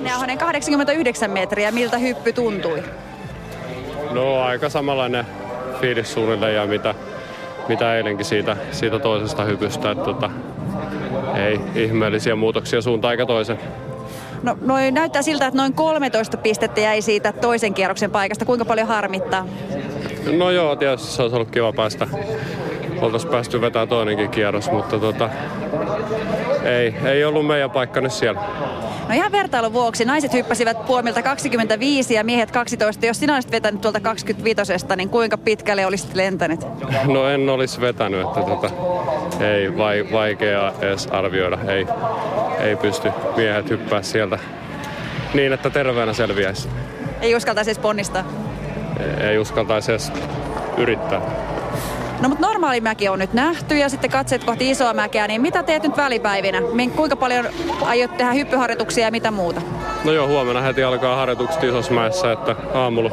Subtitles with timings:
[0.00, 1.70] Juhani Ahonen, 89 metriä.
[1.70, 2.82] Miltä hyppy tuntui?
[4.10, 5.26] No aika samanlainen
[5.80, 6.94] fiilis suunnilleen ja mitä,
[7.68, 9.90] mitä eilenkin siitä, siitä toisesta hypystä.
[9.90, 10.30] Että tota,
[11.36, 13.58] ei ihmeellisiä muutoksia suuntaan eikä toisen.
[14.42, 18.44] No, noin, näyttää siltä, että noin 13 pistettä jäi siitä toisen kierroksen paikasta.
[18.44, 19.46] Kuinka paljon harmittaa?
[20.32, 22.06] No joo, tietysti se olisi ollut kiva päästä.
[23.00, 25.30] Oltaisiin päästy vetämään toinenkin kierros, mutta tota,
[26.64, 28.40] ei, ei ollut meidän paikka nyt siellä.
[29.10, 33.06] No ihan vertailun vuoksi, naiset hyppäsivät puomilta 25 ja miehet 12.
[33.06, 34.62] Jos sinä olisit vetänyt tuolta 25,
[34.96, 36.60] niin kuinka pitkälle olisit lentänyt?
[37.04, 38.70] No en olisi vetänyt, että tota,
[39.40, 41.58] ei vai, vaikea edes arvioida.
[41.68, 41.86] Ei,
[42.60, 44.38] ei pysty miehet hyppää sieltä
[45.34, 46.68] niin, että terveenä selviäisi.
[47.20, 48.24] Ei uskaltaisi edes ponnistaa?
[49.00, 50.12] Ei, ei uskaltaisi edes
[50.76, 51.20] yrittää.
[52.22, 55.62] No mutta normaali mäki on nyt nähty ja sitten katseet kohti isoa mäkeä, niin mitä
[55.62, 56.58] teet nyt välipäivinä?
[56.96, 57.46] Kuinka paljon
[57.84, 59.60] aiot tehdä hyppyharjoituksia ja mitä muuta?
[60.04, 63.10] No joo, huomenna heti alkaa harjoitukset isossa mäessä, että aamulla,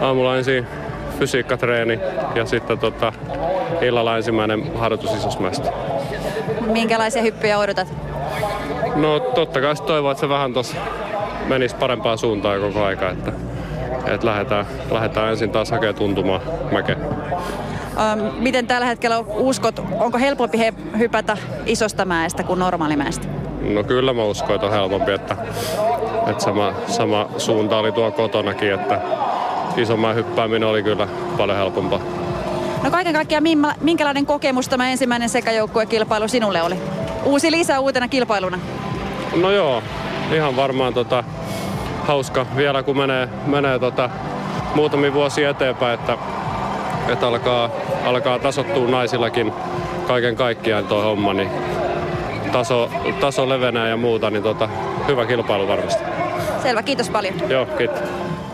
[0.00, 0.66] aamulla ensin
[1.18, 1.98] fysiikkatreeni
[2.34, 3.12] ja sitten tota,
[3.80, 5.62] illalla ensimmäinen harjoitus isossa mäessä.
[6.66, 7.88] Minkälaisia hyppyjä odotat?
[8.94, 10.76] No totta kai toivon, että se vähän tuossa
[11.48, 13.32] menisi parempaan suuntaan koko aika, että,
[14.06, 16.40] että lähdetään, lähdetään ensin taas hakemaan tuntumaan
[16.72, 16.96] mäkeä.
[17.98, 23.26] Ähm, miten tällä hetkellä uskot, onko helpompi he, hypätä isosta mäestä kuin normaalimäestä?
[23.60, 25.36] No kyllä mä uskon, että on helpompi, että,
[26.26, 29.00] että sama, sama suunta oli tuo kotonakin, että
[29.76, 32.00] isomman hyppääminen oli kyllä paljon helpompaa.
[32.82, 33.44] No kaiken kaikkiaan
[33.80, 36.76] minkälainen kokemus tämä ensimmäinen sekajoukkuekilpailu sinulle oli?
[37.24, 38.58] Uusi lisä uutena kilpailuna.
[39.40, 39.82] No joo,
[40.32, 41.24] ihan varmaan tota,
[42.06, 44.10] hauska vielä kun menee, menee tota,
[44.74, 46.18] muutamia vuosia eteenpäin, että
[47.08, 47.70] että alkaa,
[48.04, 49.52] alkaa tasottua naisillakin
[50.06, 51.50] kaiken kaikkiaan tuo homma, niin
[52.52, 54.68] taso, taso levenee ja muuta, niin tota,
[55.08, 56.04] hyvä kilpailu varmasti.
[56.62, 57.34] Selvä, kiitos paljon.
[57.48, 57.98] Joo, kiitos.